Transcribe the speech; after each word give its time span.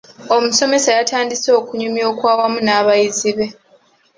Omusomesa 0.35 0.89
yatandise 0.97 1.49
okunyumya 1.59 2.03
okwawamu 2.11 2.59
n'abayizi 2.61 3.31
be. 3.37 3.45